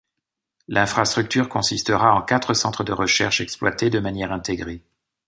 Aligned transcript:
L'infrastructure 0.67 1.47
consistera 1.47 2.15
en 2.15 2.23
quatre 2.23 2.55
centres 2.55 2.83
de 2.83 2.91
recherche 2.91 3.39
exploités 3.39 3.91
de 3.91 3.99
manière 3.99 4.31
intégrée. 4.31 4.81